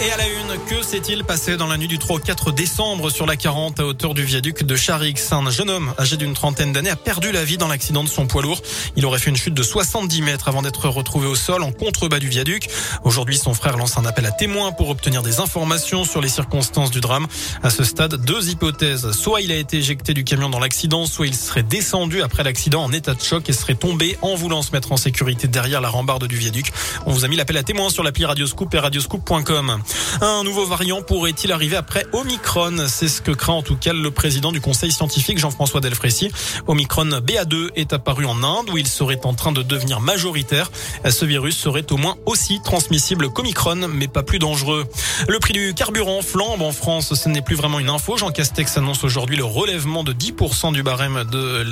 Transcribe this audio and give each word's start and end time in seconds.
Et 0.00 0.10
à 0.10 0.16
la 0.16 0.26
une, 0.26 0.58
que 0.66 0.82
s'est-il 0.82 1.22
passé 1.22 1.56
dans 1.56 1.68
la 1.68 1.76
nuit 1.76 1.86
du 1.86 1.98
3 1.98 2.16
au 2.16 2.18
4 2.18 2.50
décembre 2.50 3.10
sur 3.10 3.26
la 3.26 3.36
40 3.36 3.78
à 3.78 3.86
hauteur 3.86 4.12
du 4.12 4.24
viaduc 4.24 4.64
de 4.64 4.74
Charix? 4.74 5.14
Un 5.30 5.48
jeune 5.50 5.70
homme 5.70 5.94
âgé 5.98 6.16
d'une 6.16 6.34
trentaine 6.34 6.72
d'années 6.72 6.90
a 6.90 6.96
perdu 6.96 7.30
la 7.30 7.44
vie 7.44 7.58
dans 7.58 7.68
l'accident 7.68 8.02
de 8.02 8.08
son 8.08 8.26
poids 8.26 8.42
lourd. 8.42 8.60
Il 8.96 9.06
aurait 9.06 9.20
fait 9.20 9.30
une 9.30 9.36
chute 9.36 9.54
de 9.54 9.62
70 9.62 10.22
mètres 10.22 10.48
avant 10.48 10.62
d'être 10.62 10.88
retrouvé 10.88 11.28
au 11.28 11.36
sol 11.36 11.62
en 11.62 11.70
contrebas 11.70 12.18
du 12.18 12.28
viaduc. 12.28 12.68
Aujourd'hui, 13.04 13.38
son 13.38 13.54
frère 13.54 13.76
lance 13.76 13.96
un 13.96 14.04
appel 14.04 14.26
à 14.26 14.32
témoins 14.32 14.72
pour 14.72 14.88
obtenir 14.88 15.22
des 15.22 15.38
informations 15.38 16.04
sur 16.04 16.20
les 16.20 16.28
circonstances 16.28 16.90
du 16.90 17.00
drame. 17.00 17.28
À 17.62 17.70
ce 17.70 17.84
stade, 17.84 18.16
deux 18.16 18.50
hypothèses. 18.50 19.12
Soit 19.12 19.42
il 19.42 19.52
a 19.52 19.56
été 19.56 19.78
éjecté 19.78 20.12
du 20.12 20.24
camion 20.24 20.50
dans 20.50 20.60
l'accident, 20.60 21.06
soit 21.06 21.28
il 21.28 21.36
serait 21.36 21.62
descendu 21.62 22.20
après 22.20 22.42
l'accident 22.42 22.82
en 22.82 22.92
état 22.92 23.14
de 23.14 23.22
choc 23.22 23.48
et 23.48 23.52
serait 23.52 23.76
tombé 23.76 24.18
en 24.22 24.34
voulant 24.34 24.62
se 24.62 24.72
mettre 24.72 24.90
en 24.90 24.96
sécurité 24.96 25.46
derrière 25.46 25.80
la 25.80 25.88
rambarde 25.88 26.26
du 26.26 26.36
viaduc. 26.36 26.72
On 27.06 27.12
vous 27.12 27.24
a 27.24 27.28
mis 27.28 27.36
l'appel 27.36 27.56
à 27.56 27.62
témoins 27.62 27.90
sur 27.90 28.02
l'appli 28.02 28.24
Radioscoop 28.24 28.74
et 28.74 28.78
radioscoop.com. 28.80 29.83
Un 30.20 30.44
nouveau 30.44 30.66
variant 30.66 31.02
pourrait-il 31.02 31.52
arriver 31.52 31.76
après 31.76 32.06
Omicron? 32.12 32.86
C'est 32.88 33.08
ce 33.08 33.20
que 33.20 33.30
craint 33.30 33.54
en 33.54 33.62
tout 33.62 33.76
cas 33.76 33.92
le 33.92 34.10
président 34.10 34.52
du 34.52 34.60
conseil 34.60 34.92
scientifique 34.92 35.38
Jean-François 35.38 35.80
Delfrécy. 35.80 36.30
Omicron 36.66 37.06
BA2 37.06 37.70
est 37.76 37.92
apparu 37.92 38.24
en 38.24 38.42
Inde 38.42 38.70
où 38.70 38.78
il 38.78 38.86
serait 38.86 39.20
en 39.24 39.34
train 39.34 39.52
de 39.52 39.62
devenir 39.62 40.00
majoritaire. 40.00 40.70
Ce 41.08 41.24
virus 41.24 41.56
serait 41.56 41.90
au 41.92 41.96
moins 41.96 42.16
aussi 42.26 42.60
transmissible 42.62 43.30
qu'Omicron 43.30 43.88
mais 43.88 44.08
pas 44.08 44.22
plus 44.22 44.38
dangereux. 44.38 44.84
Le 45.28 45.38
prix 45.38 45.52
du 45.52 45.74
carburant 45.74 46.22
flambe 46.22 46.62
en 46.62 46.72
France, 46.72 47.14
ce 47.14 47.28
n'est 47.28 47.42
plus 47.42 47.56
vraiment 47.56 47.78
une 47.78 47.90
info. 47.90 48.16
Jean 48.16 48.30
Castex 48.30 48.76
annonce 48.76 49.04
aujourd'hui 49.04 49.36
le 49.36 49.44
relèvement 49.44 50.04
de 50.04 50.12
10% 50.12 50.72
du 50.72 50.82
barème 50.82 51.24
de 51.30 51.64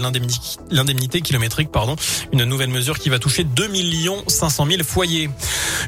l'indemnité 0.70 1.20
kilométrique, 1.20 1.70
pardon. 1.70 1.96
Une 2.32 2.44
nouvelle 2.44 2.70
mesure 2.70 2.98
qui 2.98 3.08
va 3.08 3.18
toucher 3.18 3.44
2 3.44 3.68
500 4.26 4.66
000 4.66 4.82
foyers. 4.84 5.30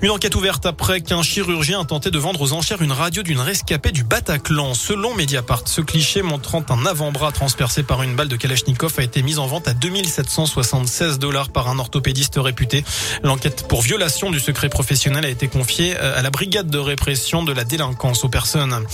Une 0.02 0.10
enquête 0.10 0.34
ouverte 0.34 0.66
après 0.66 1.00
qu'un 1.00 1.22
chirurgien 1.22 1.80
a 1.80 1.84
tenté 1.84 2.10
de 2.10 2.13
vendre 2.18 2.40
aux 2.40 2.52
enchères 2.52 2.82
une 2.82 2.92
radio 2.92 3.22
d'une 3.22 3.40
rescapée 3.40 3.92
du 3.92 4.04
Bataclan. 4.04 4.74
Selon 4.74 5.14
Mediapart, 5.14 5.62
ce 5.66 5.80
cliché 5.80 6.22
montrant 6.22 6.64
un 6.68 6.86
avant-bras 6.86 7.32
transpercé 7.32 7.82
par 7.82 8.02
une 8.02 8.14
balle 8.14 8.28
de 8.28 8.36
Kalachnikov 8.36 8.94
a 8.98 9.02
été 9.02 9.22
mis 9.22 9.38
en 9.38 9.46
vente 9.46 9.68
à 9.68 9.74
2776 9.74 11.18
dollars 11.18 11.50
par 11.50 11.68
un 11.68 11.78
orthopédiste 11.78 12.34
réputé. 12.36 12.84
L'enquête 13.22 13.66
pour 13.68 13.82
violation 13.82 14.30
du 14.30 14.40
secret 14.40 14.68
professionnel 14.68 15.24
a 15.24 15.28
été 15.28 15.48
confiée 15.48 15.94
euh, 15.96 16.18
à 16.18 16.22
la 16.22 16.30
brigade 16.30 16.68
de 16.68 16.78
répression 16.78 17.42
de 17.42 17.52
la 17.52 17.64
délinquance 17.64 18.24
aux 18.24 18.28
personnes. 18.28 18.84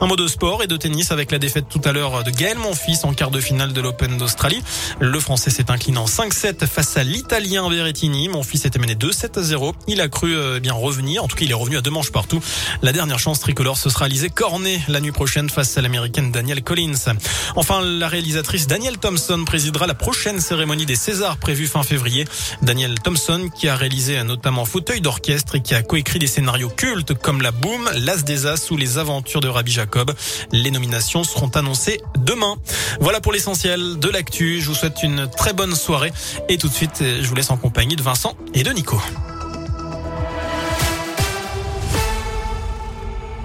Un 0.00 0.06
mot 0.06 0.16
de 0.16 0.26
sport 0.26 0.62
et 0.62 0.66
de 0.66 0.76
tennis 0.76 1.10
avec 1.10 1.32
la 1.32 1.38
défaite 1.38 1.66
tout 1.68 1.80
à 1.84 1.92
l'heure 1.92 2.24
de 2.24 2.30
Gaël 2.30 2.58
Monfils 2.58 3.00
en 3.04 3.12
quart 3.14 3.30
de 3.30 3.40
finale 3.40 3.72
de 3.72 3.80
l'Open 3.80 4.18
d'Australie. 4.18 4.62
Le 5.00 5.18
Français 5.20 5.50
s'est 5.50 5.70
incliné 5.70 5.98
en 5.98 6.06
5-7 6.06 6.66
face 6.66 6.96
à 6.96 7.04
l'Italien 7.04 7.68
Berrettini. 7.68 8.28
Monfils 8.28 8.66
était 8.66 8.78
mené 8.78 8.94
2-7 8.94 9.38
à 9.38 9.42
0. 9.42 9.74
Il 9.86 10.00
a 10.00 10.08
cru 10.08 10.36
euh, 10.36 10.60
bien 10.60 10.72
revenir. 10.72 11.24
En 11.24 11.28
tout 11.28 11.36
cas, 11.36 11.44
il 11.44 11.50
est 11.50 11.54
revenu 11.54 11.76
à 11.76 11.80
deux 11.80 11.90
manches 11.90 12.12
partout. 12.12 12.40
La 12.82 12.92
dernière 12.92 13.18
chance 13.18 13.40
tricolore, 13.40 13.76
ce 13.76 13.90
sera 13.90 14.06
Alizé 14.06 14.30
Cornet 14.30 14.80
la 14.88 15.00
nuit 15.00 15.12
prochaine 15.12 15.50
face 15.50 15.76
à 15.76 15.82
l'américaine 15.82 16.30
Danielle 16.30 16.62
Collins. 16.62 17.14
Enfin, 17.56 17.82
la 17.82 18.08
réalisatrice 18.08 18.66
Danielle 18.66 18.98
Thompson 18.98 19.42
présidera 19.44 19.86
la 19.86 19.94
prochaine 19.94 20.40
cérémonie 20.40 20.86
des 20.86 20.96
Césars 20.96 21.36
prévue 21.38 21.66
fin 21.66 21.82
février. 21.82 22.26
Danielle 22.62 22.94
Thompson, 23.00 23.50
qui 23.54 23.68
a 23.68 23.76
réalisé 23.76 24.22
notamment 24.22 24.64
Fauteuil 24.64 25.00
d'orchestre 25.00 25.56
et 25.56 25.62
qui 25.62 25.74
a 25.74 25.82
coécrit 25.82 26.18
des 26.18 26.26
scénarios 26.26 26.68
cultes 26.70 27.14
comme 27.14 27.42
La 27.42 27.50
Boom, 27.50 27.90
L'As 27.96 28.24
des 28.24 28.46
As 28.46 28.70
ou 28.70 28.76
Les 28.76 28.98
Aventures 28.98 29.40
de 29.40 29.48
Rabbi 29.48 29.72
Jacob. 29.72 30.12
Les 30.52 30.70
nominations 30.70 31.24
seront 31.24 31.48
annoncées 31.48 32.00
demain. 32.18 32.56
Voilà 33.00 33.20
pour 33.20 33.32
l'essentiel 33.32 33.98
de 33.98 34.08
l'actu. 34.08 34.60
Je 34.60 34.68
vous 34.68 34.74
souhaite 34.74 35.02
une 35.02 35.28
très 35.28 35.52
bonne 35.52 35.74
soirée 35.74 36.12
et 36.48 36.58
tout 36.58 36.68
de 36.68 36.74
suite, 36.74 37.02
je 37.02 37.26
vous 37.26 37.34
laisse 37.34 37.50
en 37.50 37.56
compagnie 37.56 37.96
de 37.96 38.02
Vincent 38.02 38.36
et 38.54 38.62
de 38.62 38.70
Nico. 38.70 39.00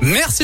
Merci. 0.03 0.41